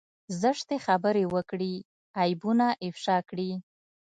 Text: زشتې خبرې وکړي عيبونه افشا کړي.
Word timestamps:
زشتې 0.41 0.77
خبرې 0.85 1.23
وکړي 1.33 1.73
عيبونه 2.21 2.67
افشا 2.87 3.17
کړي. 3.29 3.51